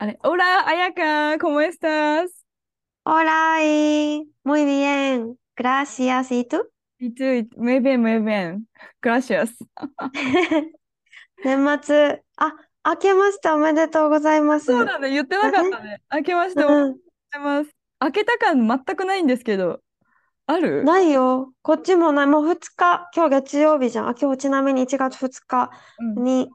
[0.00, 2.30] Hola, 彩香 ¿cómo estás?
[3.04, 5.36] Hola y muy bien.
[5.56, 6.30] Gracias.
[6.30, 6.68] Y tú?
[7.00, 7.24] Y tú,
[7.56, 8.68] muy bien, muy bien.
[9.02, 9.50] Gracias.
[11.44, 16.00] 年末あ明けましておめでとうございますそうだね、言ってなかったね。
[16.12, 16.98] 明けましておめでとううんご
[17.32, 17.76] ざいます。
[18.00, 19.80] 明けた感全くないんですけど、
[20.46, 26.48] あるないよこっちもないもう2日今日月曜日じゃんあ今日ちなみに1月2日うんに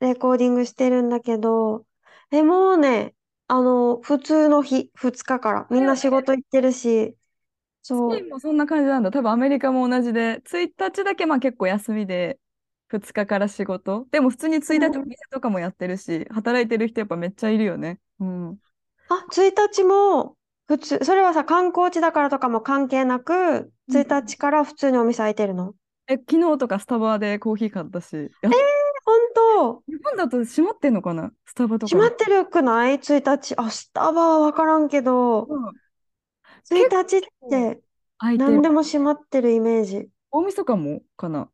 [0.00, 1.84] レコーディングしてるんだけど、
[2.32, 3.14] え、もうね、
[3.48, 7.16] あの、普通の日、2日から、みんな仕事行ってるし、
[7.92, 9.10] そう、スペインもそんな感じなんだ。
[9.10, 12.38] 多分アメリカも同じで、1日だけまあ結構休みで、
[12.88, 14.06] 2日から仕事。
[14.10, 18.00] でも普通に1日お店とかもやってるし、働いてる人やっぱめっちゃいるよね。
[18.20, 18.60] うん。
[19.08, 25.74] あ、1日も、普通、それはさ、観光地だからとかも関係なく、1日から普通にお店開いてるの？
[26.08, 28.32] え、昨日とかスタバでコーヒー買ったし。
[28.40, 28.54] やっ
[29.04, 31.32] 本当、日本だと閉まってんのかな？
[31.46, 31.90] スタバとか。
[31.90, 33.54] 閉まってるくない ?1 日。
[33.56, 35.68] あ、スタバはわからんけど、うん。
[36.70, 37.80] 1日って。
[38.20, 40.08] 何でも閉まってるイメージ。
[40.30, 41.48] 大晦日もかな？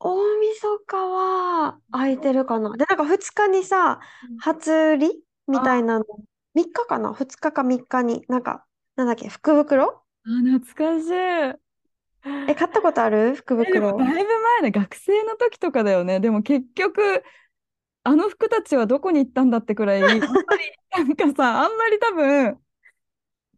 [0.00, 2.76] 大晦日は空いてるかな。
[2.76, 4.00] で、なんか2日にさ、
[4.38, 6.04] 初売りみたいなの、
[6.54, 8.64] 3日かな ?2 日か3日に、なんか、
[8.96, 10.02] なんだっけ、福袋？
[10.24, 10.28] あ、
[10.58, 11.60] 懐かしい。
[12.50, 13.34] え、買ったことある？
[13.34, 13.98] 福え、でも袋。
[13.98, 16.20] だいぶ前で学生の時とかだよね。
[16.20, 17.22] でも結局、
[18.02, 20.22] あの服たちはどこに行ったんだってくらい、あんまり、
[20.90, 22.58] なんかさ、あんまり多分、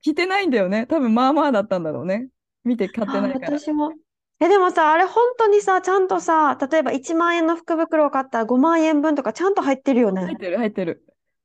[0.02, 0.86] 着てないんだよね。
[0.86, 2.28] 多分まあまあだったんだろうね。
[2.64, 3.58] 見て買ってあ、ないから。
[3.58, 3.92] 私も。
[4.40, 10.22] え、でもさ、あれ本当にさ、ちゃんとさ、例えば1万円の福袋を買ったら5万円分とかちゃんと入ってるよね。
[10.22, 11.04] 入ってる、入ってる。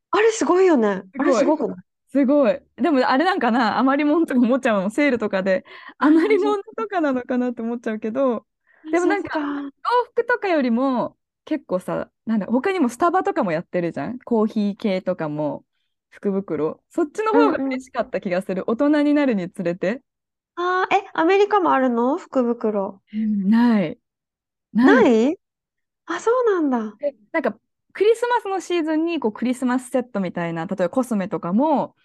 [0.10, 1.04] あれすごいよね。
[1.20, 1.78] あれすごくない？
[2.10, 2.62] すごい。
[2.78, 5.66] でもあれなんかな、余り物とか思っちゃうの、セールとかで、
[5.98, 8.46] 余り物とかなのかなって思っちゃうけど、
[8.92, 14.20] でもなんか洋服とかよりも結構さ、なんだ、他にもスタバとかもやってるじゃん。
[14.20, 15.66] コーヒー系とかも
[16.10, 16.82] 福袋。
[16.90, 18.64] そっちの方が嬉しかった気がする。
[18.70, 20.02] 大人になるにつれて。
[20.56, 22.18] あー、え、アメリカもあるの？
[22.18, 23.02] 福袋。
[23.14, 24.00] ない。
[24.74, 25.02] な。
[25.02, 25.32] ない？
[25.34, 25.38] い
[26.06, 26.98] あ、そうなんだ。
[27.00, 27.58] でなんか
[27.98, 31.96] クリスマスのシーズンにこうクリスマスセットみたいな、例えばコスメとかも、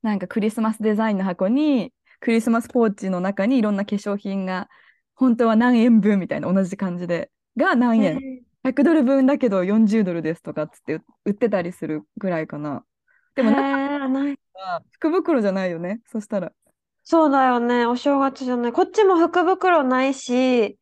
[0.00, 4.68] なんかクリスマスデザインの箱に、クリスマスポーチの中にいろんな化粧品が、
[5.16, 8.20] 本当は何円分みたいな同じ感じで、が何円。
[8.62, 12.84] 100ドル分だけど40ドルですとかっつって売売ってたりするぐらいかな。
[13.34, 14.36] でもへな。
[14.36, 16.00] か福袋じゃないよね。
[16.06, 16.52] そしたら。
[17.02, 17.86] そうだよね。
[17.86, 18.72] お正月じゃない。
[18.72, 20.78] こっちも福袋ないし、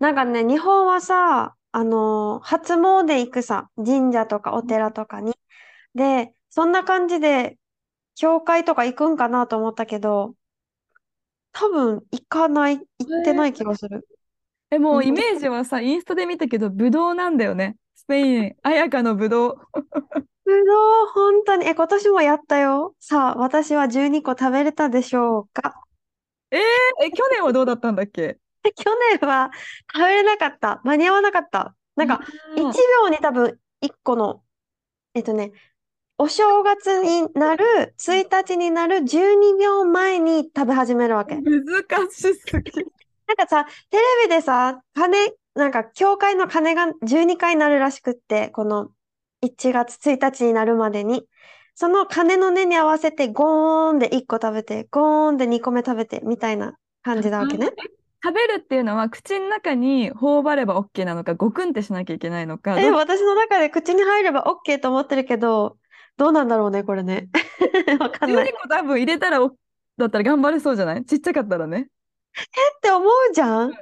[0.00, 5.34] なんかね、日本はさ、あの、初詣行くさ、神社とかお寺とかに。
[5.94, 7.58] で、そんな感じで、
[8.14, 10.34] 教会とか行くんかなと思ったけど、
[11.52, 14.06] 多分行かない、行ってない気がする。
[14.70, 17.76] え、もううんイメージはさ、インスタで見たけど、ブドウなんだよね。
[17.94, 19.56] スペイン、彩香のブドウ。
[20.44, 22.94] ぶどう、本当に、え、今年もやったよ。
[23.00, 25.82] さあ、私は12個食べれたでしょうか？
[26.50, 28.38] え、去年はどうだったんだっけ？
[28.76, 29.50] 去年は
[29.92, 30.80] 食べれなかった。
[30.84, 31.74] 間に合わなかった。
[31.96, 32.20] なんか、
[32.56, 34.42] 1秒に多分1個の、
[35.14, 35.52] えっとね、
[36.18, 41.36] お正月になる、1日になる12秒前に食べ始めるわけ。
[41.36, 42.72] 難しすぎ。
[43.26, 48.90] なんかさ、テレビでさ、鐘、なんか、教会の鐘が12回鳴るらしくって、この
[49.42, 51.26] 1月1日になるまでに。
[51.74, 57.70] その鐘の音に合わせて、ゴーンで1個食べて、ゴーンで2個目食べて、みたいな感じなわけね。
[58.24, 62.78] 食べるっていうのは口の中に頬張れば OK なのか、ゴクンってしなきゃいけないのか。
[62.80, 65.76] え、ど私の中で口に入れば OK と思ってるけど、
[66.16, 67.28] どうなんだろうね、これね。
[67.98, 68.46] わかんない。
[68.46, 69.56] 12個多分入れたらお
[69.96, 71.04] だったら頑張れそうじゃない？
[71.04, 71.88] ちっちゃかったらね。
[71.88, 73.72] って思うじゃん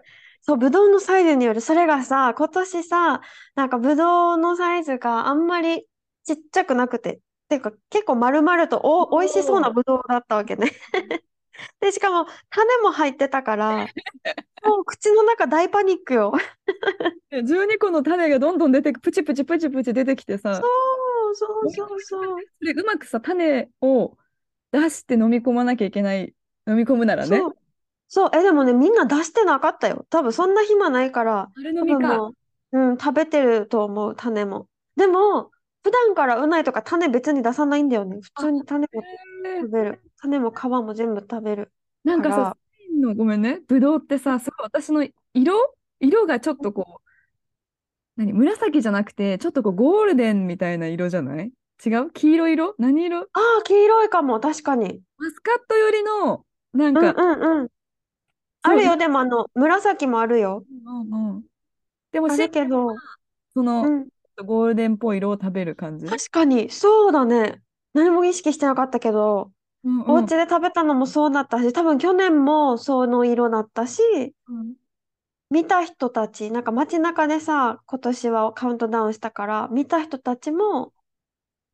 [0.43, 1.61] そう、ぶどうのサイズによる。
[1.61, 3.21] それがさ、今年さ、
[3.55, 5.87] なんかぶどうのサイズがあんまり
[6.25, 10.73] ちっちゃくなくて、ていうか結構丸々とお、美味しそうなぶどうだったわけね。
[11.81, 13.87] で、しかも種も入ってたから、
[14.65, 16.33] もう口の中大パニックよ。
[17.31, 22.37] で12個の種がどんどん出てく、プチプチプチプチ出てきてさ、そう、そうそうそう。
[22.59, 24.17] それうまくさ、種を
[24.73, 26.35] 出して飲み込まなきゃいけない。
[26.67, 27.43] 飲み込むならね。
[28.09, 30.07] そう、え、でもね、みんな出してなかったよ。
[30.11, 32.19] 多分そんな暇ないから、あれ飲みか。
[32.19, 32.35] う、
[32.73, 34.69] うん、食べてると思う、種も。
[34.97, 35.51] でも、
[35.83, 38.19] 普段からうないとか種別に出さないんだよね。
[38.21, 40.03] 普通に種もえー食べる。
[40.23, 41.73] 種も皮も全部食べる。
[42.05, 47.09] なんかさスペインのごめんね、ブドウってさ、すごい私の色色がちょっとこう、
[48.17, 51.53] 何紫じゃなくて、ちょっとこうゴールデンみたいな色じゃない？
[51.85, 52.11] 違う？
[52.11, 52.75] 黄色色？
[52.79, 53.21] 何色？
[53.21, 53.25] あ
[53.61, 54.41] あ、黄色いかも。
[54.41, 55.01] 確かに。
[55.17, 57.69] マスカット寄りの、なんうんか、うんうん。
[58.63, 58.97] あるよ。
[58.99, 60.65] でも、あの、紫もあるよ。
[60.87, 61.43] うんうん。
[62.13, 62.95] でも、あしるけど、
[63.55, 64.09] その、うん。
[64.45, 66.07] ゴールデンっぽい色を食べる感じ？
[66.07, 67.63] 確かに、そうだね。
[67.95, 69.51] 何も意識してなかったけど、
[69.85, 74.03] うんうんお家で食べたのもそうだったし、多分去年もその色だったし、
[74.49, 74.77] うん
[75.51, 80.93] 見た人たち、なんか街中でさ、今年はカウントダウンしたから、見た人たちも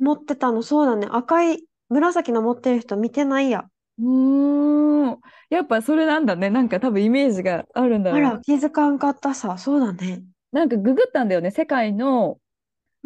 [0.00, 1.08] 持ってたの、そうだね。
[1.10, 3.68] 赤い、紫の持ってる人見てないや。
[3.98, 5.20] うーん。
[5.50, 6.50] やっぱそれなんだね。
[6.50, 8.30] なんか多分イメージがあるんだろうな。
[8.30, 9.56] あら、気づかんかったさ。
[9.58, 10.24] そうだね。
[10.52, 11.50] なんかググったんだよね。
[11.50, 12.40] 世界の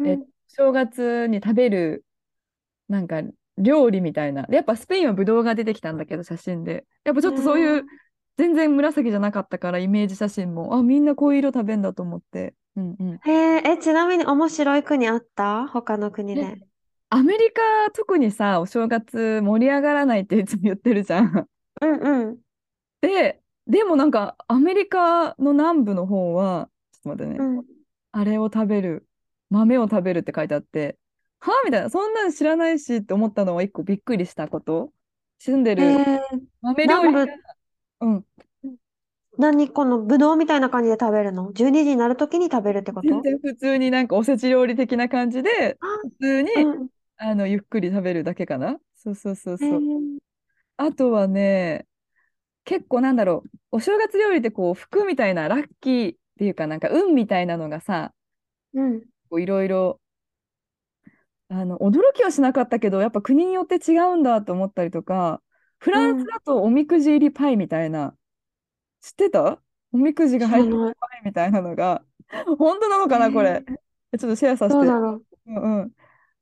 [0.03, 2.05] えうん正月に食べる
[2.89, 3.21] なんか
[3.61, 4.43] 料理みたいな。
[4.43, 6.85] でやっぱスペインはブドウが出てきたんだけど、写真で。
[7.03, 7.83] やっぱちょっとそういう、
[8.37, 12.55] 全然紫じゃなかったから、イメージ写真も、あ、みんなこういう色食べんだと思って。
[12.75, 13.19] うんうん。
[13.23, 15.67] へえ、え、ちなみに面白い国あった？
[15.67, 16.57] 他の国で。
[17.09, 17.61] アメリカ、
[17.93, 21.47] 特にさ、お正月盛り上がらないっていつも言ってるじゃん。
[21.81, 22.37] うんうん。
[23.01, 27.65] で、でもなんかアメリカの南部の方は、ちょっと待ってね、うん。
[28.13, 29.05] あれを食べる、
[29.49, 30.97] 豆を食べるって書いてあって、
[31.41, 31.51] は？
[31.51, 34.91] あみたいな、そんなん知らないしって思ったのは一個びっくりしたこと。
[35.39, 36.21] 住んでへるえ、
[36.61, 37.31] 豆料理
[38.01, 38.25] うん、
[39.37, 43.07] 何このぶどうみたいな感じで食べるの ?12 時になるときに食べるってこと？
[43.07, 46.87] 全然普通になんかおせち料理的な感じで、あ普通に、うん。
[47.17, 48.77] あのゆっくり食べるだけかな？
[48.95, 49.79] そうそうそうへそう。
[49.79, 50.19] ー
[50.77, 51.85] あとはね、
[52.65, 58.13] 結構なんだろう、お正月料理ってこう服みたいなラッキーっていうかなんか運みたいなのがさ、
[58.73, 59.01] うん。
[59.29, 60.00] こういろいろ
[61.51, 65.41] あの驚きはしなかったけどやっぱ国によって違うんだと思ったりとか
[65.79, 68.15] フランスだとおみくじ入りパイみたいな、
[69.01, 69.59] 知ってた？
[69.91, 72.03] おみくじが入ってるパイみたいなのが。
[72.57, 73.63] 本当なのかなこれ。
[74.13, 74.85] へちょっとシェアさせて。
[74.85, 75.25] どうう。
[75.47, 75.91] うんうん。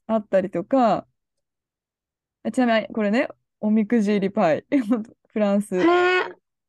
[0.08, 1.08] あったりとか。
[2.52, 3.30] ちなみにこれね。
[3.62, 4.66] おみくじ入りパイ。
[5.32, 5.80] フランス。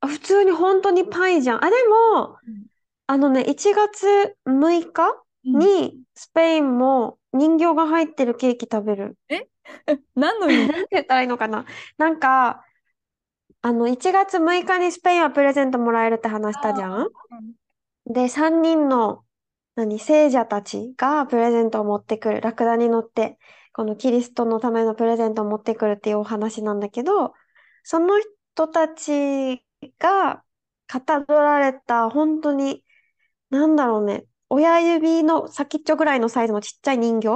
[0.00, 1.64] あ普通に本当にパイじゃん。
[1.64, 1.76] あ、で
[2.14, 2.66] もうん、
[3.08, 9.18] あのね、1月6日うんにスペインも人形が入ってるケーキ食べる。
[10.14, 11.64] 何の意味 なんて言ったらいいのかな？
[11.96, 12.64] なんか、
[13.62, 17.08] あの、1月6日にスペインはプレゼントもらえるって話したじゃん？
[18.06, 19.24] で、3人の、
[19.76, 22.40] 何、聖者たちがプレゼントを持ってくる。
[22.40, 23.38] ラクダに乗って、
[23.72, 27.34] このキリストのためのプレゼントを持ってくるっていうお話なんだけど、
[27.82, 28.18] その
[28.54, 29.64] 人たち
[29.98, 30.42] が
[30.86, 32.84] かたどられた、本当に、
[33.50, 37.28] なんだろうね、親指の先っちょぐらいのサイズのちっちゃい人形、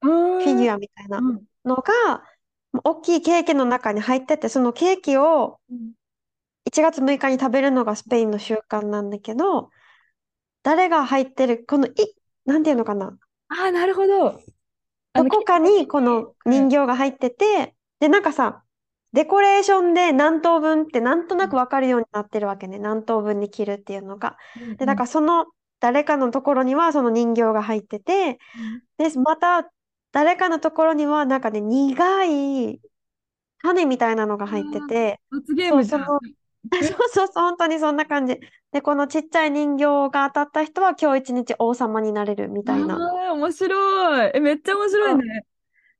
[0.00, 1.20] フフィギアュアみたいな。
[1.64, 2.24] のが、
[2.84, 5.60] 大きいケーキの中に入ってて、そのケーキを
[6.68, 9.70] 1月6日に食べるのがスペインの習慣なんだけど、
[10.62, 11.92] 誰が入ってる、このい、
[12.46, 13.16] なんていうのかな？
[13.48, 14.40] ああなるほど。
[15.12, 18.64] あのどこかにこの人形が入ってて、で、なんかさ、
[19.12, 22.78] デコレーションで何等分ってなんとなくわかるようになってるわけね。
[22.78, 24.38] 何等分に切るっていうのが。
[24.78, 25.46] で、だからその
[25.82, 28.38] 誰かのところにはその人形が入ってて、
[28.98, 29.68] で、また
[30.12, 32.80] 誰かのところにはなんかね、苦い
[33.62, 36.20] 種みたいなのが入ってて、罰ゲームじゃん そう
[36.84, 38.38] そうそうそう、本当にそんな感じ。
[38.70, 42.94] で、このちっちゃい人形が当たった人は今日一日王様になれるみたいな。
[42.94, 44.30] ああ、面白い。
[44.34, 45.44] え、めっちゃ面白いね。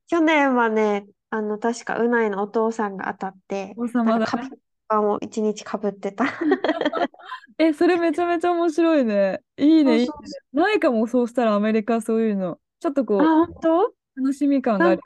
[0.06, 4.18] 去年はね、あの、確か、うないのお父さんが当たって、王様だね。
[4.20, 4.48] なんかカ
[4.92, 6.26] ピバラも一日かぶってた。
[7.58, 9.40] え、それめちゃめちゃ面白いね。
[9.56, 10.06] いいね。
[10.52, 12.58] ないかも、そうしたらアメリカそういうの。
[12.80, 13.94] ちょっとこあ、う、本当？
[14.16, 15.00] 楽しみ感がある。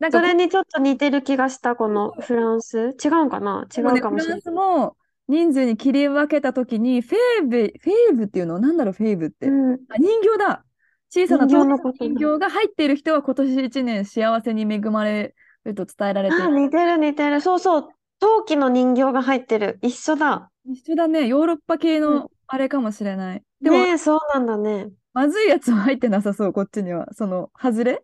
[0.00, 2.96] なんか、それにちょっと似てる気がした、このフランス。
[3.04, 3.66] 違うんかな？
[3.76, 4.40] 違うかもしれない。
[4.40, 4.96] フランスも
[5.28, 8.58] 人数に切り分けたときに、フェーブ、フェーブっていうの？
[8.58, 9.46] なんだろう、フェーブって。
[9.46, 9.74] うん。
[9.74, 10.64] あ、人形だ。
[11.10, 16.48] 小さな人形人形が入っている人は今年一年幸せに恵まれると伝えられてる。
[16.60, 17.40] 似てる似てる。
[17.40, 17.88] そうそう。
[18.20, 19.78] 陶器の人形が入ってる。
[19.82, 20.50] 一緒だ。
[20.64, 21.26] 一緒だね。
[21.26, 23.42] ヨーロッパ系うんのあれかもしれない。
[23.60, 24.90] でも、ねえ、そうなんだね。
[25.12, 27.08] まずいやつは入ってなさそう、こっちには。
[27.12, 28.02] その、外れ？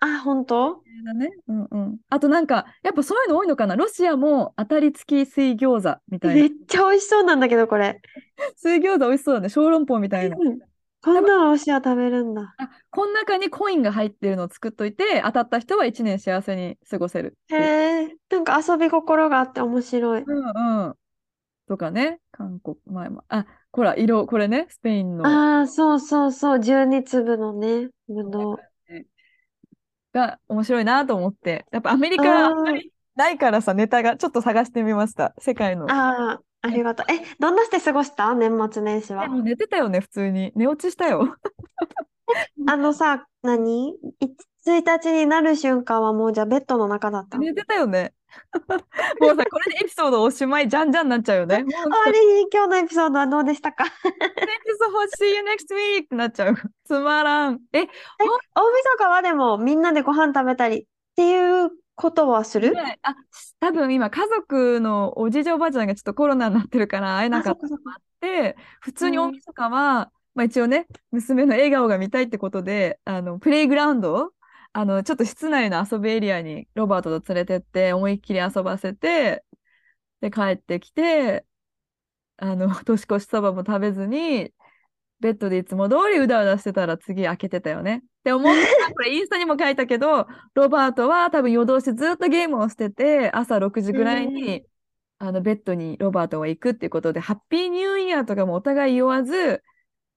[0.00, 0.82] あ、本当？
[1.04, 1.30] だね。
[1.48, 1.98] うんうん。
[2.08, 3.76] あとなんか、やっぱそういうの多いのかな。
[3.76, 6.42] ロシアも当たり付き水餃子みたいな。
[6.42, 8.00] めっちゃ美味しそうなんだけど、これ。
[8.56, 9.48] 水餃子美味しそうだね。
[9.48, 10.36] 小籠包みたいな。
[10.38, 10.58] うん
[11.02, 12.54] こんなのロシア食べるんだ。
[12.58, 17.54] あ、この中にコインが入ってるのを作っといて、当たった人は一年幸せに過ごせるへ。
[17.56, 20.24] え、なんか遊び心があって面白い。
[20.26, 20.94] うんうん。
[21.68, 23.24] とかね、韓国、前も。
[23.28, 25.24] あ、ほら、色、これね、スペインの。
[25.24, 28.58] ああ、そうそうそう、12粒のね、ぶどう。
[30.12, 31.66] が面白いなと思って。
[31.70, 32.50] やっぱアメリカ
[33.14, 35.34] ないからさ、ネタがちょっと探してみました。
[35.38, 35.86] 世界の。
[35.86, 37.06] ああ、ありがとう。
[37.12, 38.34] え、どんなして過ごした？
[38.34, 39.24] 年末年始は？
[39.24, 40.52] えもう寝てたよね、普通に。
[40.54, 41.36] 寝落ちしたよ。
[42.66, 43.94] あのさ、何
[44.66, 47.44] ?1 日になる瞬間はもうじゃあベッドの中だったの？
[47.44, 48.12] 寝てたよね。
[49.20, 51.62] もうさ、これでエピソードおしまい、じゃんじゃんになっちゃうよね。
[51.62, 56.54] もう終わりに今日のエピソードはどうでしたか？Thank you so much, see you next week ってなっちゃう。
[56.84, 57.60] つまらん。
[57.72, 57.88] え、大晦
[58.98, 60.84] 日はでもみんなでご飯食べたりっ
[61.16, 62.82] ていうことはする？
[62.84, 63.14] ねあ、
[63.60, 68.00] 多分今、家族のおじいちゃんおばあちゃんがちょっとコロナになってるから会えなあ、かったそっかそっか。
[68.20, 74.32] で、普通にうん大晦日は、まあ一応ね、娘の笑顔が見たいってことで、あの、プレイグラウンド、
[74.72, 79.44] あの、ちょっと室内の遊びエリアにロバートと連れてって、思いっきり遊ばせて、
[80.20, 81.46] で、帰ってきて、
[82.38, 84.52] あの、 年越しそばも食べずに、
[85.20, 88.04] ベッドでいつも通りうだうだしてたら次開けてたよね。
[88.28, 94.64] って思ったら、これインスタにも書いたけど、ロバートは多分夜通しずっとゲームをしてて、朝6時ぐらいに、
[95.18, 99.62] あのベッドにロバートは行くっていうことで、ハッピーニューイヤーとかもお互い言わず、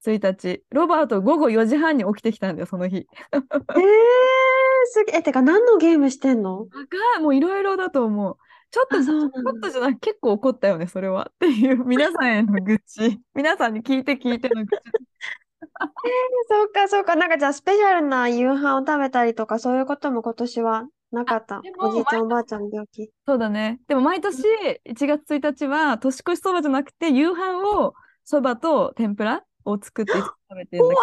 [0.05, 2.97] 1日、ロバート午後4時半に起きてきたんだよ、その日。
[2.97, 3.41] えー、
[4.85, 5.17] すげえ。
[5.19, 6.65] え、てか何のゲームしてんの？
[6.65, 8.37] が、もういろいろだと思う。
[8.71, 9.31] ちょっと、あ、ちょっ。
[9.61, 11.29] とじゃない、結構怒ったよね、それは。
[11.31, 13.19] っていう、皆さんへの愚痴。
[13.35, 14.81] 皆さんに聞いて聞いての愚痴。
[16.49, 17.15] そうか、そうか。
[17.15, 21.61] なんかじゃあスペシャルな夕飯を食べたりとかそういうことも今年はなかった？
[21.61, 23.09] でもおじいちゃんおばあちゃんの病気？
[23.27, 23.79] そうだね。
[23.87, 24.43] でも毎年
[24.85, 30.95] 1月1日は年越しそばじゃなくて夕飯をそばと天ぷらを作って食べてるんだ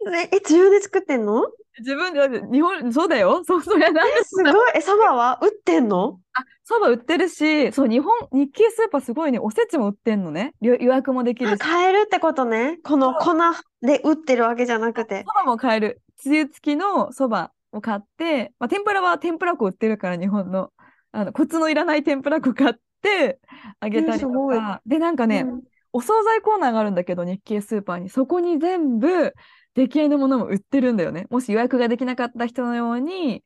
[0.00, 1.44] けどえ、え、自分で作ってんの？
[1.80, 3.42] 自分で日本そうだよ。
[3.46, 4.72] そうそりゃなんえ、すごい。
[4.74, 5.38] え、そばは？
[5.42, 6.20] 売ってんの？
[6.34, 9.38] あそば売ってるし、そう日本日系スーパーすごいね。
[9.38, 10.54] おせちも売ってんのね。
[10.60, 11.60] 予予約もできあ、るし。
[11.60, 12.78] 買えるってことね。
[12.84, 13.34] この粉
[13.82, 15.24] で売ってるわけじゃなくて。
[15.26, 16.00] そばも買える。
[16.16, 20.70] つゆ付きのそばを買って、まあ、天ぷらは天ぷら粉売ってるから日本の。
[21.12, 23.40] あのコツのいらない天ぷら粉買って
[23.80, 24.80] あげたりとか。
[24.86, 28.10] でなんかね、うんお惣菜コーナーがあるんだけど、日系スーパーに。
[28.10, 29.34] そこに全部、
[29.74, 31.26] 出来合いのものも売ってるんだよね。
[31.30, 33.42] もし予約ができなかった人のように、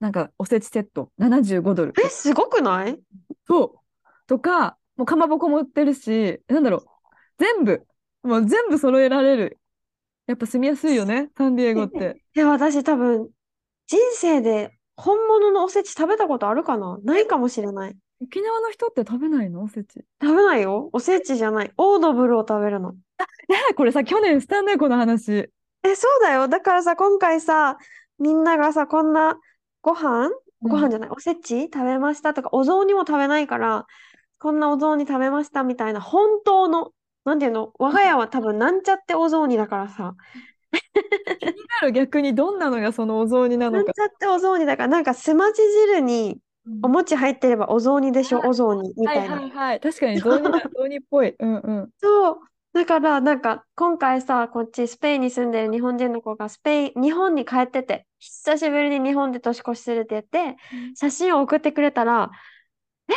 [0.00, 1.92] なんかおせちセット、75ドル。
[2.04, 2.98] え、すごくない？
[3.46, 4.08] そう。
[4.26, 6.86] とか、もうかまぼこも売ってるし、なんだろう。
[7.38, 7.86] 全部、
[8.22, 9.58] もう全部揃えられる。
[10.26, 12.22] やっぱ住みやすいよね、サンディエゴって。
[12.34, 13.28] いや、私多分、
[13.86, 16.98] 人生で本物のおせち食べたことあるかな？
[17.04, 17.96] ないかもしれない。
[18.20, 19.62] 沖縄の人って食べないの？
[19.62, 20.04] おせち。
[20.20, 20.90] 食べないよ。
[20.92, 21.72] おせちじゃない。
[21.76, 22.92] オードブルを食べるの。
[22.92, 22.98] ね
[23.76, 25.50] これさ、去年したね、この話。
[25.90, 26.48] え、そうだよ。
[26.48, 27.78] だからさ、今回さ、
[28.18, 29.38] みんながさ、こんな
[29.82, 30.30] ご飯？
[30.62, 31.64] ご飯じゃない、おせち？
[31.64, 33.86] 食べましたとか、お雑煮も食べないから、
[34.38, 36.92] こんなお雑煮食べましたみたいな、本当の、
[37.24, 40.14] なんていうの、我が家は多分なんちゃってお雑煮だからさ、
[41.38, 43.92] 気になる逆にどんなのがそのお雑煮ななんのか。
[43.92, 46.38] ちゃってお雑煮だから、なんかすまし汁に
[46.82, 49.36] お餅入ってればお雑煮でしょ、お雑煮みはいたいな。
[49.36, 49.80] はいはい。
[49.80, 51.34] 確かに雑煮だ、雑煮っぽい。
[51.38, 51.90] うんうん。
[51.98, 52.38] そう。
[52.76, 60.58] だから、なんか、今回さ、こっちスペインに住んでる日本人の子がスペイン、日本に帰ってて、久しぶりに日本で年越しするって言って、
[60.94, 62.30] 写真を送ってくれたら、
[63.08, 63.14] え、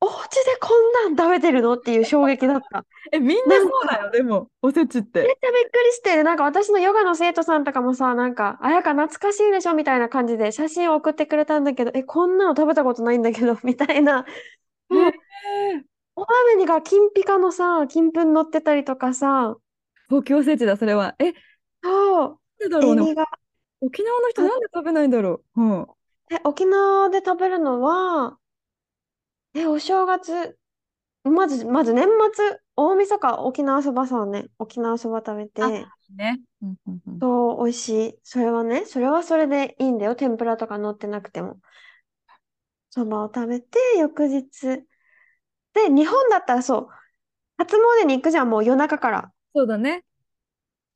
[0.00, 1.74] お家でこんなん食べてるの？
[1.74, 2.84] っていう衝撃だった。
[3.12, 5.02] え、みんなそうだよ、でも、おせちっ。
[5.02, 6.24] めってちゃびっくりしてる。
[6.24, 14.26] なんか私のヨガの生徒さんとかもさ、なんか、あやか懐かしいでしょみたいな感じで写真を送ってくれたんだけど、え、こんなの食べたことないんだけど、みたいな。
[14.88, 15.12] もう
[16.18, 19.56] へーお鍋にが金ピカのさ、金粉乗ってたりとかさ、
[20.08, 21.14] 東京おせちだ、それは。
[21.18, 21.32] え、
[21.82, 23.02] そう、なんでだろうね。
[23.02, 23.26] エビが。
[23.80, 25.62] 沖縄の人なんで食べないんだろう。
[25.62, 25.88] うん。
[26.30, 28.38] え、沖縄で食べるのは、
[29.54, 30.58] え、お正月、
[31.24, 36.40] まず、まず年末、大晦日、沖縄そばさね、沖縄そば食べて、あね。
[36.62, 38.20] うんうんうんそう、美味しい。
[38.22, 40.14] それはね、それはそれでいいんだよ。
[40.16, 41.60] 天ぷらとか乗ってなくても。
[42.90, 44.86] そばを食べて、翌日。
[45.88, 46.88] で、日本だったらそう、
[47.58, 49.32] 初詣に行くじゃん、もう夜中から。
[49.54, 50.04] そうだね。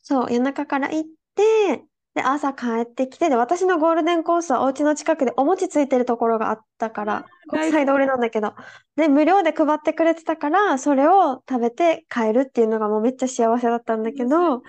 [0.03, 1.85] そう、夜中から行って、
[2.15, 8.55] で、朝帰ってきて、で、私のゴールデンコースはお家の近くでお餅ついてるところがあったから、国際通りなんだけど、
[8.97, 14.63] で、無料で配ってくれてたから、それを食べて帰るっていうのがもうめっちゃ幸せだったんだけど、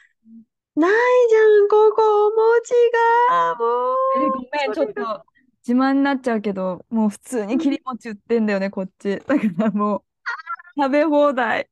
[0.75, 2.73] ないじゃん、ここ、お餅
[3.27, 5.25] が、もえ、う、ごめん、ちょっと
[5.67, 9.17] 自慢になっちゃうけど、もう普通に切り餅売ってんだよね、こっち。
[9.19, 11.69] だからもう、食べ放題。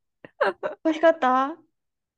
[0.83, 1.57] 美味しかった？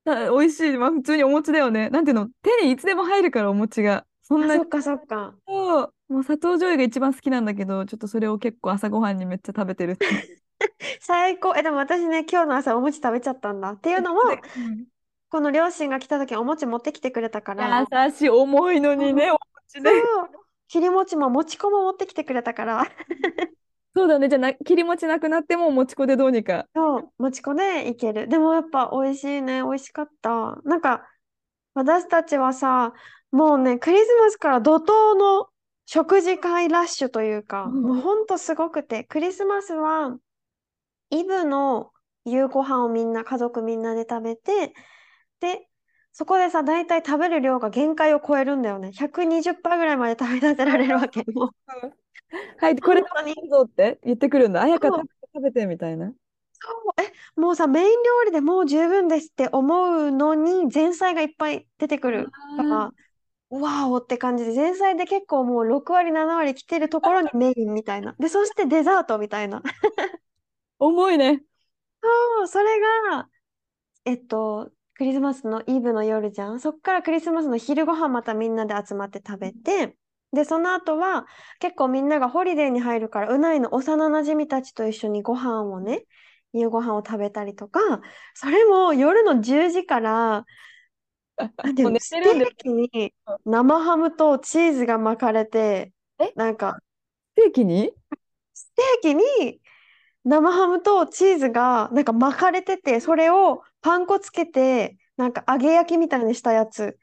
[0.03, 0.77] た美味しい。
[0.77, 1.89] まあ普通にお餅だよね。
[1.89, 4.05] なんていうの、手にいつでも入るから、お餅が。
[4.21, 5.35] そんあ、なにそっかそっか。
[5.47, 10.29] そう、もう砂糖醤油が一番好きなんだけど、ちょっとそれを結構朝ごはんにめっちゃ食べてるって。
[11.01, 11.55] 最高。
[11.57, 13.71] え、でも私ね、今日の朝お餅食べちゃったんだ。
[13.71, 14.21] っていうのも、
[14.55, 14.87] うん
[15.29, 19.91] この両親が来た時お餅持ってきてくれたから、優しい、重いのにね、お餅ね。
[19.91, 20.29] そう、
[20.73, 22.87] 切り餅ももち粉も持ってきてくれたから、
[23.95, 26.65] そうだね、じゃあな、切り餅なくなっても、もち粉でどうにか。
[26.73, 28.27] そう、もち粉でいける。
[28.27, 29.61] でもやっぱ美味しいね。
[29.61, 30.59] 美味しかった。
[30.65, 31.07] なんか、
[31.75, 32.91] 私たちはさ、
[33.29, 35.47] もうね、クリスマスから怒涛の
[35.85, 40.17] 食事会ラッシュというか、うんもうほんとすごくて、クリスマスは、
[41.11, 41.91] イブの
[42.25, 44.73] 夕ご飯をみんな、家族みんなで食べて、
[45.39, 45.67] で、
[46.13, 48.91] そこでさ、大体食べる量が限界を超えるんだよね。
[48.93, 51.23] 120%ぐらいまで食べさせられるわけ。
[51.33, 51.49] もう
[52.57, 54.61] はい、これ食べるぞって言ってくるんだ。
[54.61, 56.13] あやか食べて、食べてみたいな。
[56.53, 62.93] そう、え、もうさ、メイン料理でもう十分ですって思うのに、前菜がいっぱい出てくるから、
[63.49, 68.15] わおって感じで、前菜で結構もう6割、7割来てるところに メインみたいな。
[68.19, 69.63] で、そしてデザートみたいな。
[70.79, 71.43] 重いね。
[72.01, 72.79] そう、それ
[73.11, 73.29] が、
[74.05, 76.59] えっと、クリスマスのイブの夜じゃん？
[76.59, 79.95] そっからクリスマスの昼ご飯またみんなで集まって食べて、
[80.31, 81.25] で、その後は
[81.59, 86.03] 結構みんながホリデーに入るから、うないの幼なじみたちと一緒にご飯をね、
[86.53, 87.79] 夕ご飯を食べたりとか、
[88.35, 90.45] それも夜の10時から、
[91.63, 93.13] なんていうもう寝のステてるんでーキに
[93.45, 96.77] 生ハムとチーズが巻かれてえ、なんか、
[97.35, 97.91] ステーキに？
[98.53, 99.59] ステーキに
[100.23, 106.97] 生ハムとチーズがなんか巻かれてて、それをパン粉つけて、なんか揚げ焼きみたいにしたやつ。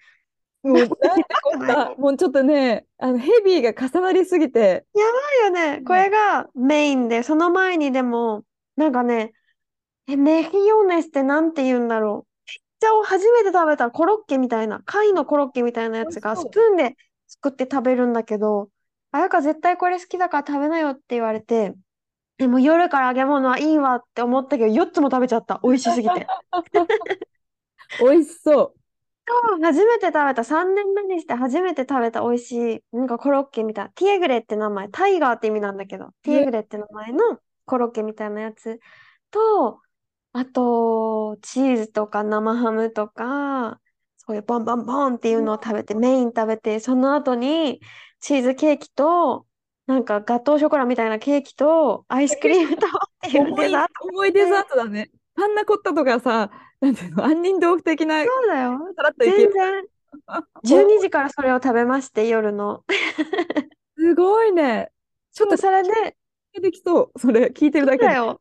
[0.62, 0.98] もう、なんて
[1.42, 1.94] こ。
[1.98, 5.78] もうちょっとね、あの、ヘビーが重なりすぎて、だよね。
[5.78, 8.44] うんこれがメインで、その前にでも、
[8.76, 9.32] なんかね、
[10.08, 12.30] え、メヒヨネスってなんて言うんだろう。
[12.46, 16.96] ピッを初めて食べたコロッケみたいな、貝のコロッケみたいなやつがスプーンで
[17.28, 18.70] 作って食べるんだけど、
[19.12, 21.74] あやか絶対これ好きだから食べなよって言われて、
[22.40, 25.60] でも夜から揚げ物はいいわって思ったけど、4つも食べちゃった。
[25.62, 26.26] 美味しすぎて。
[28.00, 29.62] 美味しそう。
[29.62, 38.80] 初めて食べた、3年目にして初めて食べた美味しい、なんかコロッケみたいな、ティエグレって名前、タイガーって意味なんだけど、ティエグレって名前のコロッケみたいなやつ
[39.30, 39.82] と、
[40.32, 43.82] あと、チーズとか生ハムとか、
[44.16, 47.80] そういうボンボンボンっていうのを食べて、メイン食べて、その後に
[48.20, 49.46] チーズケーキと、
[49.90, 52.90] なんかガトーショコラみたいなケーキと、アイスクリームとっ
[53.22, 54.08] ていうデザート。
[54.08, 55.10] 重いデザートだね。
[55.34, 56.48] パンナコッタとかさ、
[56.80, 58.78] なんていうの、杏仁豆腐的な、そうだよ。
[58.96, 59.52] さらっといける。
[59.52, 59.82] 全
[60.64, 60.84] 然。
[60.86, 62.84] 12時からそれを食べまして、夜の。
[63.98, 64.92] すごいね。
[65.32, 66.16] ちょっとそれで、
[66.60, 67.18] できそう。
[67.18, 68.06] それ、聞いてるだけで。
[68.06, 68.40] だよ。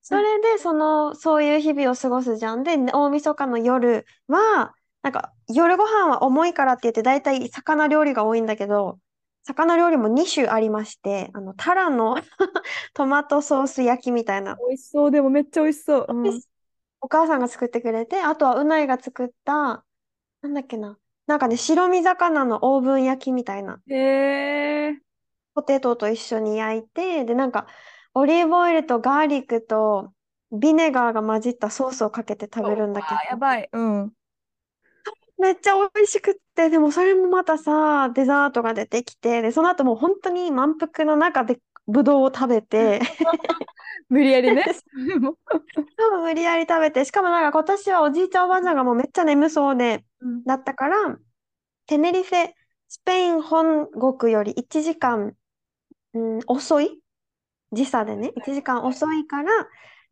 [0.00, 2.62] それで、その、そういう日々を過ごすじゃん。
[2.62, 9.00] で、大晦日の夜は、なんか、夜ご飯は重いからって言って、大体魚料理が多いんだけど、
[9.44, 12.16] 魚料理も2種ありまして、あの、タラの
[12.94, 14.56] トマトソース焼きみたいな。
[14.68, 15.10] 美味しそう。
[15.10, 16.06] でもめっちゃ美味しそう。
[16.08, 16.42] うん
[17.00, 19.84] お母さんが作ってくれて、あとはうないが作った、
[20.42, 20.98] なんだっけな。
[21.26, 23.82] なんかね、白身魚のオーブン焼きみたいな。
[23.88, 25.00] へえ。
[25.54, 27.66] ポテトと一緒に焼いて、で、なんか、
[28.14, 30.12] オリーブオイルとガーリックと
[30.52, 33.68] ビネガーが混じったソースをかけて食べるんだけあ、やど、ばい。
[33.72, 34.14] うん。
[35.38, 43.00] めっちゃ美味しくって、でもそれもまたさ、デザートが出てきて、で、その後もう本当に満腹の中でブドウを食べて、
[44.08, 44.64] 無理やりね。
[45.96, 50.44] 多分無理やり食べて、しかもなんか今年はおじいちゃんおばあちゃんがもうめっちゃ眠そうで、うん。
[50.44, 51.18] だったから、
[51.86, 52.52] テネリフェ、
[52.88, 55.32] スペイン本国より1時間、
[56.14, 57.00] うん、遅い？
[57.72, 59.52] 時差でね、1時間遅いから、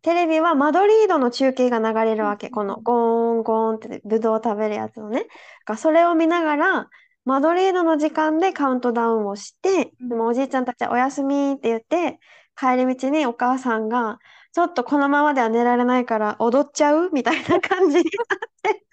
[0.03, 2.51] テレビはマドリードの中継が流れるわけ。
[2.51, 5.21] このゴーンゴーンってブドウを食べるやつをね。
[5.21, 5.27] だ
[5.65, 6.89] からそれを見ながら、
[7.25, 10.09] マドリードの時間でカウントダウンをして、うん。
[10.09, 12.19] でもおじいちゃんたちはおやすみって言って、
[12.57, 14.19] 帰り道にお母さんが、
[14.53, 18.85] ちょっとこのままでは寝られないから踊っちゃうみたいな感じになって、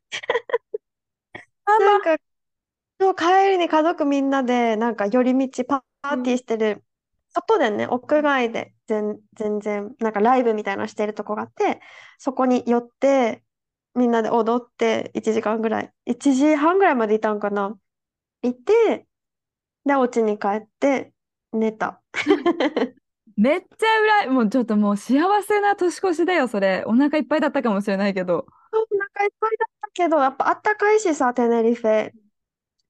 [1.65, 2.17] なんか、
[3.00, 6.84] そう帰りに家族みんなで、なんか寄り道パパーティーしてる、
[7.34, 11.80] 外でね、屋外で全、全然、なんかライブみたいなのしてるとこがあって、
[12.17, 13.43] そこに寄って、
[13.93, 17.78] みんなで踊って1時間ぐらい、1時半ぐらいまでいたんかな。
[18.41, 19.06] いて、
[19.86, 21.13] で、お家に帰って
[21.54, 22.02] 寝た。
[23.38, 26.84] めっちゃうらい、もうちょっともう幸せな年越しだよ、それ。
[26.88, 28.47] お腹いっぱいだったかもしれないけど。
[28.71, 32.12] お腹いっぱいだったけど、やっぱあったかいしさ、テネリフェ。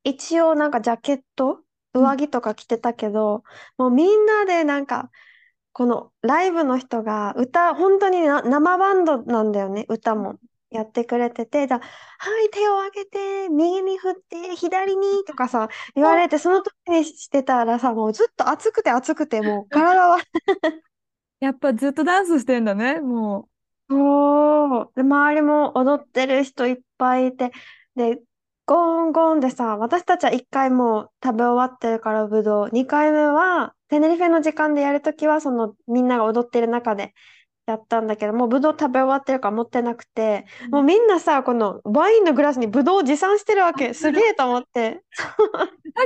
[0.04, 3.44] 一応なんかジャケット、上着とか着てたけど、
[3.78, 5.12] もうみんなでなんか、
[5.74, 10.36] このライブの人が歌、本当にな生バンドなんだよね、歌も
[10.70, 20.18] やってくれてて、だ、はい、手を上げて、右に振って、左にとかさ、言われて、その時にしてたらさ、もうずっと暑くて暑くて、もう体は。
[21.40, 23.48] やっぱずっとダンスしてんだね、も
[23.90, 24.92] そう。
[24.96, 27.52] で、周りも踊ってる人いっぱいいて、
[27.96, 28.22] で、
[28.66, 37.14] ゴーンゴーンでさ、私たちは1回もう食べ終わってるからぶどう、2回目はテネリフェの時間でやるときは、そのみんなが踊ってる中で
[37.66, 40.70] やったんだけど、もうぶどう食べ終わってるから持ってなくて、う。
[40.70, 43.94] もうみんなさ、このワインのグラスにぶどうを持参してるわけ。
[43.94, 45.04] すげえと思って。
[45.14, 45.26] さ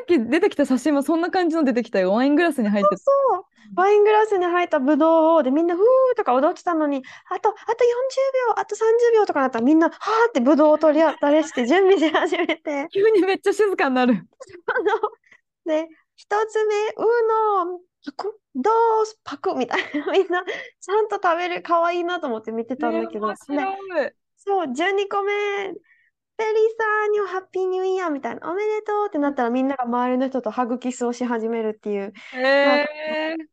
[0.01, 2.13] っき出てきた写真もそんな感じの出てきたよ。
[2.13, 2.97] ワイングラスに入ってた。
[2.97, 3.43] そう。
[3.75, 5.83] ワイングラスに入ったぶどうを、で、みんな、ふー
[6.15, 7.55] とか踊ってたのに、あと、あと40
[8.55, 8.79] 秒、あと30
[9.15, 14.13] 秒とかなったら、みんな、はーってぶどうを取り当たりして準備し始めて、 急にめっちゃ静かになる。
[14.67, 14.99] あの、
[15.65, 15.87] で、
[16.23, 17.01] 一つ目、う
[17.65, 20.43] の、パク、どうす、パクみたいな、 みんな、
[20.79, 24.13] ちゃんと食べる、かわいいなと思って見てたんだけど、面で、白い。
[24.37, 25.33] そう、12個目、
[26.37, 33.47] ペリーさんにはハッピーニューイヤーみたいな、おめでとうってなったら、みんなが周りの人とハグキスをし始めるっていう、えー、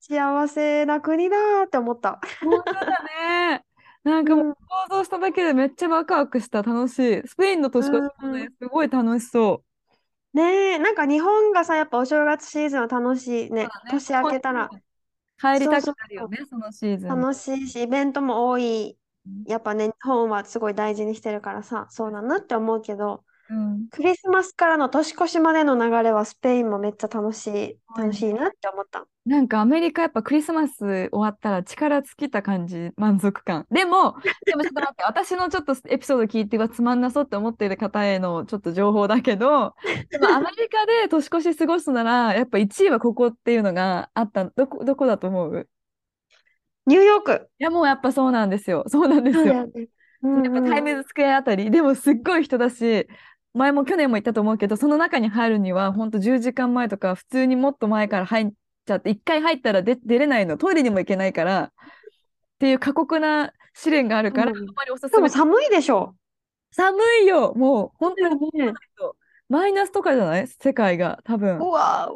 [0.00, 2.20] 幸せな国だーって思った。
[2.42, 3.64] 本当だね。
[4.02, 4.54] なんかもううん、
[4.88, 6.62] 想像しただけでめっちゃワクワクした。
[6.62, 7.22] 楽しい。
[7.28, 9.69] スペインの年越しもね、すごい楽しそう。
[10.32, 10.42] ね
[10.74, 13.68] え、なんか日本がさ、やっぱお正月シーズンは楽しいね。
[13.68, 13.98] そうだね。
[13.98, 14.72] 年明けたら
[15.38, 17.26] 帰りたくそうなるよね、そのシーズンに。
[17.26, 18.96] 楽しいし、イベントも多い。
[19.26, 23.88] うんやっぱね、日本はすごい大事にしてるからさ、そうだなって思うけど、うん。
[23.90, 29.04] クリスマスからの年越しまでの流れはスペインもめっちゃ楽しい、楽しいなって思った。
[29.26, 33.66] なんかアメリカやっぱクリスマス終わったら力尽きた感じ、満足感。
[33.70, 34.14] でも、
[34.46, 39.74] でもちょっと待って、私のちょっとエピソード聞いてはつまんなそうって思っている方へのちょっと情報だけど、
[40.10, 45.68] でもアメリカで年越し過ごすなら、やっぱ1位はここっていうのがあった、どこ、どこだと思う？
[46.86, 47.48] ニューヨーク。
[47.58, 48.84] いや、もうやっぱそうなんですよ。
[48.86, 49.44] そうなんですよ。
[49.44, 49.88] やっぱタイ
[50.22, 50.84] うん。
[50.84, 53.06] ムズスクエアあたり、でもすっごい人だし、
[53.54, 58.52] 前も去年も言ったと思うけど、その中に入るには、ほんと10時間前とか、普通にもっと前から入っ
[58.86, 61.70] ちゃって、一回入ったら出、出れないの、トイレにも行けないから、っ
[62.58, 65.28] ていう過酷な試練があるから、あうんんまりおすですもめ。
[65.30, 66.14] 寒いでしょ。
[66.72, 68.72] 寒いよ、もう、本当にね。
[69.48, 70.46] マイナスとかじゃない？
[70.46, 71.58] 世界が、多う分。
[71.58, 72.14] わ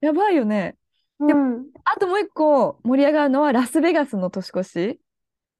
[0.00, 0.76] やばいよね。
[1.20, 1.66] ーでも、うん。
[1.84, 5.00] あともう一個盛り上がるのはラスベガスの年越し。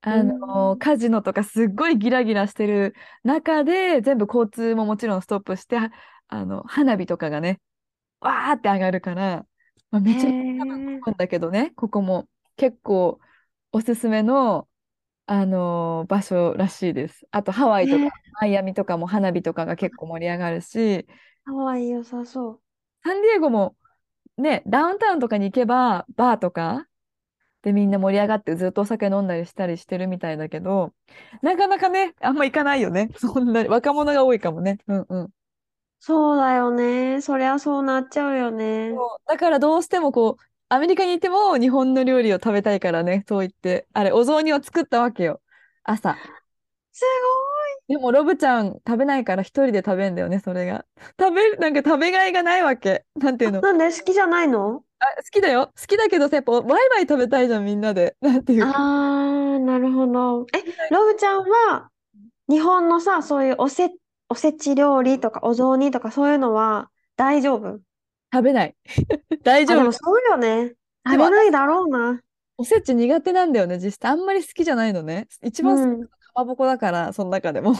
[0.03, 0.79] あうの、ん。
[0.79, 5.93] カジノとかすっごいギラギラしてる中で、全部交通ももちろんストップして、は
[6.29, 7.61] あの、花火とかがね、
[8.21, 9.47] わーって上がるから、
[9.91, 10.65] まあ、めへちゃめちゃ。
[11.05, 13.21] 混むんだけどね、ここも結構
[13.73, 14.69] おすすめの、
[15.27, 17.27] あの場所らしいです。
[17.31, 21.07] あとハワイとかねマイアミとかも花火とかが結構盛り上がるし、
[21.45, 22.61] ハワイ良さそう。
[23.05, 23.77] サンディエゴも
[24.39, 26.89] ね、ダウンタウンとかに行けば、バーとか
[27.63, 30.93] でみんな盛り上がってずっとお酒飲んだりしたりしてるみたいだけど、
[31.43, 33.09] なかなかね、あんま行かないよね。
[33.19, 33.69] そんなに。
[33.69, 34.79] 若者が多いかもね。
[34.89, 35.31] うんうん。
[36.01, 37.21] そうだよね。
[37.21, 38.91] そりゃそうなっちゃうよね。
[38.91, 45.41] そうだからどうしてもこう、アメリカにいても日本の料理を食べたいからね、そう言って、あれ、お雑煮を作ったわけよ。
[45.85, 46.19] 朝。
[46.93, 47.05] す
[47.89, 50.85] でもロブちゃん食べないから一人で食べんだよね、それが。
[51.19, 53.05] 食べる、なんか食べがいがないわけ。
[53.17, 53.63] なんていうごい。
[53.63, 53.63] の？
[53.63, 53.85] なんで？
[53.97, 54.77] 好きじゃないの？
[54.77, 55.73] あ、好きだよ。
[55.79, 58.17] 好きだけどさ、やっぱワイワイ食べたいじゃん、みんなで。
[58.23, 58.75] なんていうか。
[58.75, 60.47] あー、なるほど。
[60.55, 61.91] え、ロブちゃんは
[62.49, 63.91] 日本のさ、そういうおせ、
[64.31, 67.81] おせち料理とかお雑煮とかそういうのは大丈夫？
[68.33, 68.77] 食べない。
[69.43, 69.83] 大あ、丈夫。
[69.83, 70.75] でもそうよね。
[71.07, 72.23] 食べないだろうな。
[72.57, 74.13] おせち苦手なんだよね、実際。
[74.13, 75.29] あんまり好きじゃないのね。
[75.43, 77.75] 一う番好きなかまぼこだから、その中でも。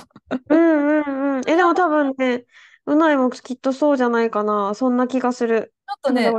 [0.49, 1.49] うんうんうん。
[1.49, 2.45] え、でも多分ね、
[2.87, 4.75] うないもきっとそうじゃないかな。
[4.75, 5.75] そんな気がする。
[6.03, 6.39] とね、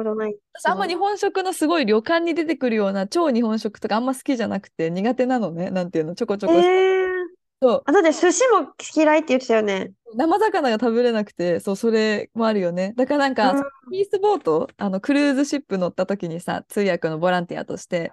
[0.53, 0.95] 私あんま日。
[0.95, 5.71] 本食のすごい旅館に出てくるような超日本食とかあんま好きじゃなくて苦手なのね。
[5.71, 6.81] なんていうの、ちょこちょえこした。
[7.25, 7.35] ー。
[7.61, 7.85] そう。
[7.85, 9.93] あ、だって寿司も嫌いって言ってたよね。
[10.15, 12.93] 生魚が食べれなくて、そう、それもあるよね。
[12.95, 13.57] だからなんうか、ん。
[13.57, 18.11] そのピースボート、あの、クルーズシップ乗った時にさ、通訳のボランティアとして、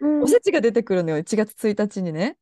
[0.00, 0.22] うん。
[0.22, 2.38] おせちが出てくるのよ、1月1日にね。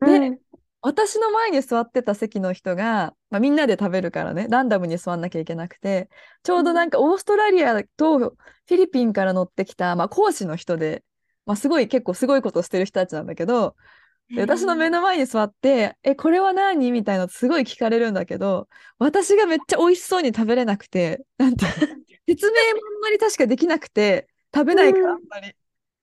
[0.00, 0.38] うで、ん。
[0.82, 6.10] 私の前に座ってた席の人が、まあ、みんなで食べるからね、ランダムに座んなきゃいけなくて、
[6.42, 11.04] ちょうどなんかオーストラリアとフィリピンから乗ってきた、まあ、講師の人で、
[11.46, 13.76] まあ、すごい結構すごいことしてる人たちなんだけど、
[14.30, 16.90] へで私の目ーの前に座って、え、これは何？
[16.90, 18.68] みたいなのすごい聞かれるんだけど、
[18.98, 21.64] 私がめっちゃ美味しそうに食べれなくて、なんて
[22.26, 25.54] 説明もあんまり確かできなくて、食べないからあんまり。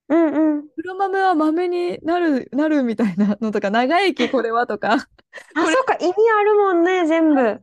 [0.09, 0.69] うんうん。
[0.75, 7.41] 黒豆は豆になる、なるみたいなのとか、長生き これはとか、あ、そっか、意味あるもんね、全部。
[7.41, 7.55] っ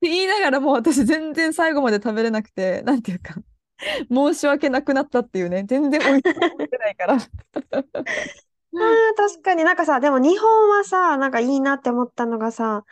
[0.00, 3.34] て言いながらもう私全然最後まで食べれなくて、なんていうか、
[4.10, 7.14] 申し訳なくなったっていうね、全然美味しく思ってないから。
[8.72, 12.84] ああ、確かになんかさ、でも日本はさ、なんかいいなって思ったのがさ、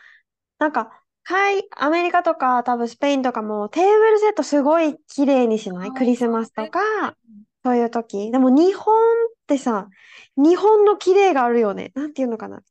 [0.59, 0.91] なんか、
[1.23, 5.91] 海、アメリカとか多分スペインとかもテーブルセットすごい綺麗にしない？
[5.91, 7.15] クリスマスとか、
[7.63, 8.31] そういう時。
[8.31, 9.89] でも日本っってさ、
[10.37, 11.91] 日本の綺麗があるよね。
[11.95, 12.61] なんていうのかな。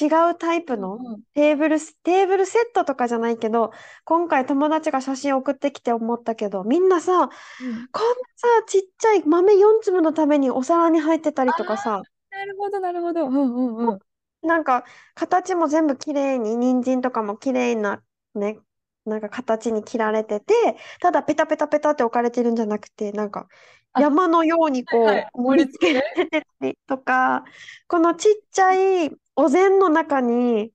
[0.00, 3.72] 違うタイプのうんテーブル、テーブルセットとかじゃないけど、
[4.04, 7.88] 今回友達が写真送ってきて思ったけど、みんなさ、うんこんな
[8.36, 13.26] さ、ちっちゃい豆4粒のためにお皿に入ってたりとかさ、なるほど、なるほど。
[13.26, 13.98] うんうんうん。
[14.42, 14.84] なんか
[15.14, 18.00] 形も全部綺麗に、人参とかも綺麗な
[18.36, 18.60] ね、
[19.04, 20.54] なんか形に切られてて、
[21.00, 27.44] ただペタペタペタって置かれてるんじゃなくて、なんかあ山のようにこうはいはい盛り付けられてたりとか、
[27.88, 30.72] このちっちゃいお膳の中に、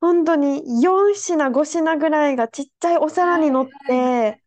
[0.00, 4.42] 本当に4品、5品ぐらいがちっちゃいお皿に乗って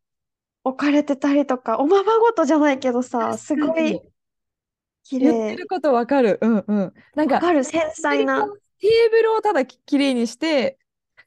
[0.64, 4.02] 置かれてたりとか、おままごとじゃないけどさ、すごい
[5.04, 5.32] 綺麗。
[5.32, 6.40] 言ってることわかる。
[6.42, 6.94] うんうん。
[7.16, 8.48] なんか、わかる、繊細な。
[8.80, 10.78] テーブルをただききれいにして、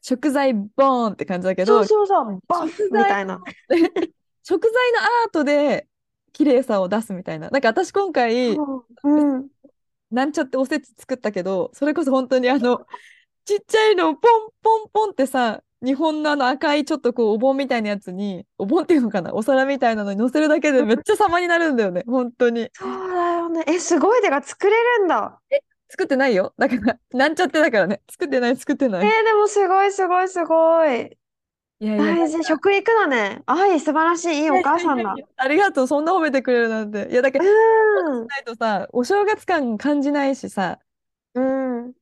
[0.01, 3.39] 食材ボーンって感じだけどそう、そうそう、バッ食材みたいな。
[4.43, 5.87] 食材のアートで
[6.37, 7.49] 綺麗さを出すみたいな。
[7.49, 9.47] なんか私今回、うん。
[10.11, 12.85] なんちゃっておせち作ったけど、それこそ本当にあの、
[13.43, 22.69] ちっちゃいのをポンポンポンってさ、日本のあの赤いちょっとこうお盆みたいなやつに、お盆っていうのかな、お皿みたいなのに乗せるだけでめっちゃ様になるんだよね、本当に。
[22.73, 23.63] そうだよね。
[23.65, 24.21] え、すごい。
[24.21, 25.39] てか、作れるんだ。
[25.89, 26.53] 作ってないよ。
[26.59, 28.01] だから、なんちゃってだからね。
[28.11, 29.05] 作ってない、作ってない。
[29.07, 31.17] えー、でもすごい、すごい、すごい。
[31.79, 32.43] いやいや、大事。
[32.43, 33.41] 食育だね。
[33.45, 34.41] 愛、素晴らしい。
[34.41, 35.15] いいお母さんだ。
[35.35, 35.87] ありがとう。
[35.87, 37.07] そんな褒めてくれるなんて。
[37.11, 38.27] いや、だけど、うん。
[38.27, 40.79] ないとさ、お正月感感じないしさ、
[41.35, 41.93] うん。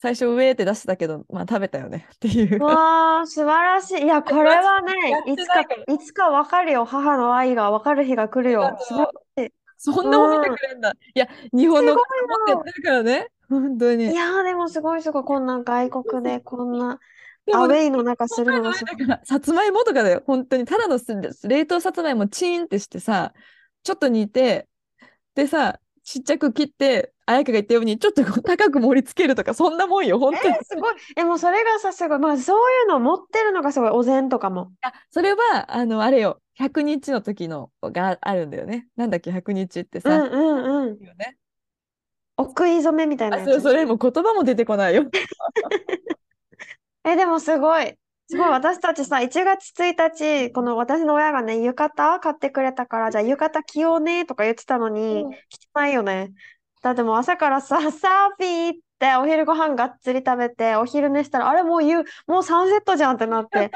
[0.00, 2.62] 最初上って出してたけど、まあ食べたよねっていう。
[2.62, 4.04] わあ、素晴らしい。
[4.04, 4.92] いや、これはね
[5.26, 6.84] いつかないつかわかるよ。
[6.84, 8.76] 母の愛がわかる日が来るよ。
[8.80, 9.00] 素晴
[9.36, 9.52] らしい。
[9.76, 10.92] そんな褒めてくれるんだ。
[10.92, 13.28] いや、日本のすごいよ持ってやってるからね。
[13.48, 14.12] 本当に。
[14.12, 15.24] いやー、でもすごいすごい。
[15.24, 17.00] こんな外国で、こんな
[17.54, 19.18] アウェイの中するのがすごい。
[19.24, 20.22] さつまいもとかだよ。
[20.26, 20.64] 本当に。
[20.64, 21.14] ただのす
[21.48, 23.32] 冷凍さつまいもチーンってしてさ、
[23.82, 24.68] ちょっと煮て、
[25.34, 30.54] でさ、ちっちゃく切って、あやかが言ったように、ちょっと高く盛り付けるとか、そんなもんよ、本当に。
[30.54, 30.94] え、すごい。
[31.14, 32.18] でもそれがさ、すごい。
[32.18, 33.90] まあ、そういうの持ってるのがすごい。
[33.90, 34.72] お膳とかも。
[34.80, 38.88] あ、それは、あの、あれよ、100日の時のがあるんだよね。
[38.96, 41.04] なんだっけ、100日ってさ、うんうんうん。
[41.04, 41.36] よね。
[42.38, 43.60] お食い初めみたいな。
[43.60, 45.04] それ、もう言葉も出てこないよ。
[47.04, 47.98] え、でもすごい。
[48.26, 48.48] すごい。
[48.50, 56.32] 私たちさ、1月1日、この私の親がね、浴衣買ってくれたから、じゃあ浴衣着ようねとか言ってたのに、うん着てないよね。
[56.82, 63.70] だってもう朝からさ、 サーフィン行って、お昼ご飯がっつり食べて、お昼寝したら、あれもう夕、もうサンセットじゃんってなって、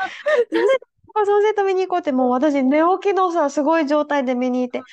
[0.52, 4.84] サンセット、サンセット見に行こうって、もう私寝起きのさ、すごい状態で見に行って、は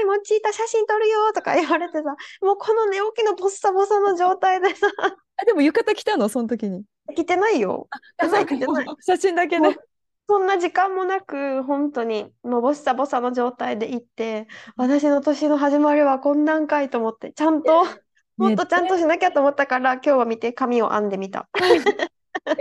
[0.00, 4.86] い、もちいた写真撮るよとか言われてさ、もうこの寝起きのボッサボサの状態でさ、
[5.40, 6.84] あ、でも浴衣着たの、その時に。
[7.14, 7.88] 着てないよ。
[9.00, 9.76] 写真だけね。
[10.28, 17.84] そんな時間もなく、本当に、もうボッサボサの状態で行って、私の年の始まりはこんなんかいと思って、ちゃんと、
[18.36, 21.48] もっとちゃんとしなきゃと思ったから、今日は見て髪を編んでみた。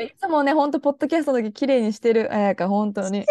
[0.02, 3.26] いつもね、ほんと、ポッドキャストの時、綺麗にしてる、あやか、本当に。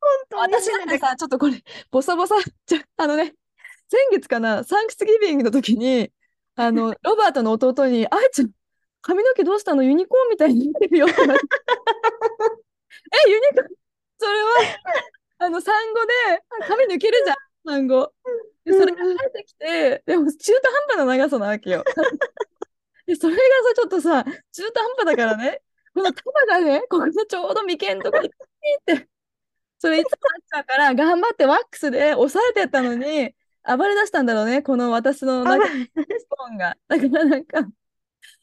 [0.00, 2.34] 本当に私なんてさ、ちょっとこれ、ボサボサ、
[2.66, 3.34] じゃ、あのね、
[3.88, 6.10] 先月かな、サンクスギビングの時に、
[6.56, 8.50] あの、 ロバートの弟に、あいつ、
[9.02, 9.82] 髪の毛どうしたの？
[9.82, 11.14] ユニコーンみたいになってるよって。
[11.14, 13.68] え、ユニコーン？
[14.18, 14.48] それは、
[15.38, 16.12] あの、産後で、
[16.64, 17.36] あ髪抜けるじゃん、
[17.80, 18.12] 産後。
[18.64, 20.52] で、それが生えてきて、でも中途
[20.88, 21.84] 半端な長さなわけよ。
[23.06, 23.44] で、それがさ、
[23.76, 25.62] ちょっとさ、中途半端だからね、
[25.94, 28.30] この束がね、ここのちょうど眉間のとかに、っ
[28.84, 29.08] て、
[29.78, 35.90] それいつもなっちゃうから、頑張ってワックスで押さえてったのに、暴れ出したんだろうね、この私の中のス
[36.28, 36.76] トーンが。
[36.88, 37.68] だからなんか、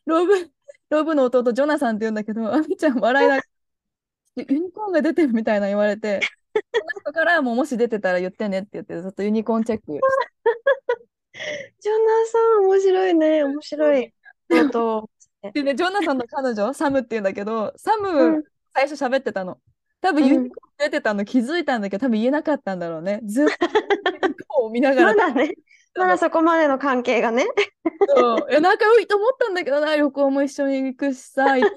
[0.05, 0.51] ロブ、
[0.89, 3.47] ロブの弟、ジョナサンって言うんだけど、アミちゃん笑いながら、
[4.47, 6.21] ユニコーンが出てるみたいな言われて、
[6.53, 9.85] その人からももし出てたら言ってねって言って、ずっとユニコーンチェック
[11.79, 14.13] ジョナサン、面白いね、面白い。
[14.59, 15.09] あと、
[15.53, 19.59] でね、ジョナサンの彼女、サムって言うんだけど、サム、うん最初喋ってたの。
[19.99, 23.19] 多分ユニコーン出てたの気づいたんだけど、多分言えなかったんだろうね。
[23.25, 23.51] ずっと
[24.11, 25.51] ユニコーンを見ながらまだね、
[25.95, 27.45] まだそこまでの関係がね。
[28.15, 31.73] そういや仲良いと思ったんだけどな、旅行も一緒に行くしさ、一緒に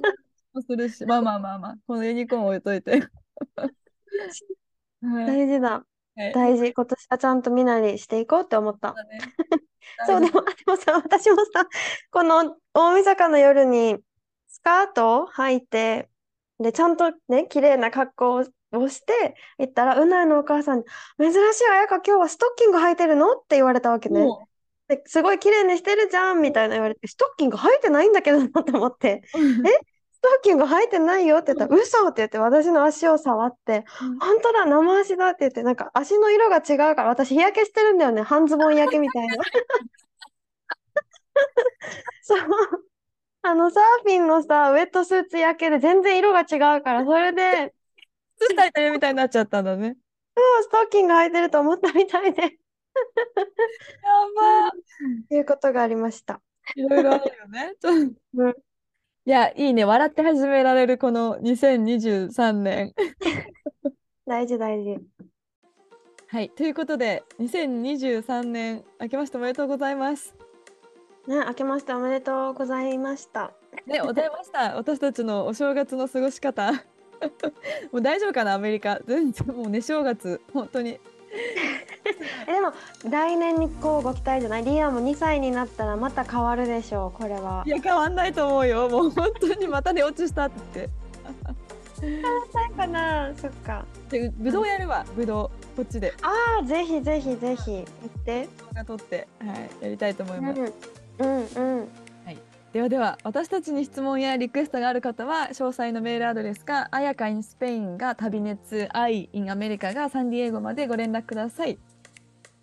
[0.55, 3.03] もするし、まあまあまあまあ、このユニコーン置いといて。
[5.03, 5.71] はい、大事だ。
[5.71, 5.83] はい
[6.33, 6.73] 大事。
[6.73, 8.93] 今年はちゃんと身なりしていこうって思った。
[8.93, 9.19] だね
[10.07, 11.67] そう、でも、でもさ、私もさ、
[12.11, 13.97] この大晦日の夜に
[14.49, 16.09] スカートを履いて、
[16.59, 20.85] で、ちゃんとね、綺麗な格好をして行ったら、うないのお母さんに、
[21.19, 23.33] 珍しい、あやか今日はストッキング履いてるの？
[23.33, 24.21] って言われたわけね。
[24.21, 24.49] も
[24.89, 29.71] ですごい綺麗にしてるじゃんみたいな言われて、ストッキング履いてないんだけどなって思って、う、え？
[29.73, 29.94] ス
[30.25, 39.37] トッキング履いてないよって言ったら、嘘って言って私の足を触って、うん本当だ、生足だって言って、なんか足の色が違うから、私日焼けしてるんだよね、半ズボン焼けみたいな。
[42.23, 42.41] そう。
[43.43, 47.75] あの、サーフィンのさ、ウェットスーツ焼けで全然色が違うから、それで、
[48.39, 49.97] 靴履いてるみたいになっちゃったんだね。
[50.37, 52.49] そうストッキング履いてると思ったみたいで、や
[54.35, 54.71] ば
[55.31, 56.41] いうことがありました。
[56.75, 57.75] いろいろあるよね。
[57.81, 58.55] ちょうん
[59.27, 59.87] いや、いいね。
[59.87, 62.93] 笑って始められるこの2023年。
[64.27, 64.99] 大事大事。
[66.27, 66.51] はい。
[66.51, 70.37] ということで、2023年、明けましておめでとうございます。
[71.27, 73.55] ね、明けましておめでとうございました。
[73.87, 74.77] ね、ございました。
[74.77, 76.73] 私たちのお正月の過ごし方。
[77.93, 79.01] もう大丈夫かな、アメリカ。
[79.07, 81.01] 全然もうね、正月、本当に。
[82.47, 82.73] えでも
[83.09, 84.65] 来年にこうご期待じゃない？
[84.65, 87.63] リアも2歳になったらまた変わるでしょうこれは。
[87.67, 88.89] いや、変わんないと思うよ。
[88.89, 90.89] もう本当にまた寝落ちしたって。
[92.03, 93.33] ないかな。
[93.37, 93.85] そっか。
[94.11, 95.77] で、ぶどうやるわ、ぶどう。
[95.77, 96.13] こっちで。
[96.23, 97.71] あーぜひぜひぜひ。
[97.73, 98.45] 行って。
[98.45, 100.61] 動画撮って、はい、やりたいと思います。
[101.19, 101.89] うんうん
[102.73, 111.79] ではでは私たちに質問やリクエストがある方は詳細のメールアドレスかあやか in スペインが旅熱 I in アメリカがサンディエゴまでご連絡ください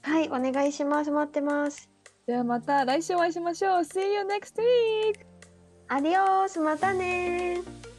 [0.03, 1.11] はいお願いします。
[1.11, 1.89] 待ってます。
[2.25, 3.79] ではまた来週お会いしましょう。
[3.81, 5.25] See you next week!
[5.87, 7.90] アディオースまたねー